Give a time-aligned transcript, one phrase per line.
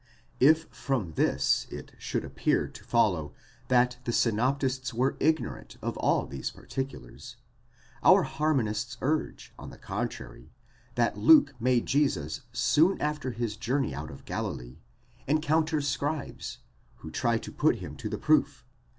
[0.39, 3.35] If from this it should appear to: follow
[3.67, 7.35] that the synoptists were ignorant of aJl these particulars:
[8.01, 10.51] our harmon ists urge, on the contrary,
[10.95, 14.79] that Luke makes Jesus soon after his journey out of Galilee,
[15.27, 16.57] encounter scribes,
[17.05, 18.87] who try to put him to the proof (x.